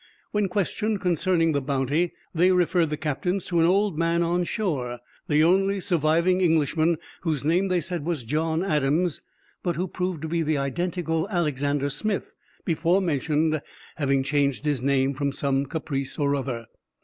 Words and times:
When 0.31 0.47
questioned 0.47 0.99
concerning 0.99 1.51
the 1.51 1.61
Bounty, 1.61 2.13
they 2.33 2.51
referred 2.51 2.87
the 2.89 2.97
captains 2.97 3.45
to 3.45 3.59
an 3.59 3.67
old 3.67 3.99
man 3.99 4.23
on 4.23 4.45
shore, 4.45 4.97
the 5.27 5.43
only 5.43 5.79
surviving 5.79 6.41
Englishman, 6.41 6.97
whose 7.21 7.45
name, 7.45 7.67
they 7.67 7.81
said, 7.81 8.03
was 8.03 8.23
John 8.23 8.63
Adams, 8.63 9.21
but 9.61 9.75
who 9.75 9.87
proved 9.87 10.23
to 10.23 10.27
be 10.27 10.41
the 10.41 10.57
identical 10.57 11.29
Alexander 11.29 11.91
Smith 11.91 12.33
before 12.65 12.99
mentioned, 12.99 13.61
having 13.97 14.23
changed 14.23 14.65
his 14.65 14.81
name 14.81 15.13
from 15.13 15.31
some 15.31 15.67
caprice 15.67 16.17
or 16.17 16.35
other. 16.35 16.65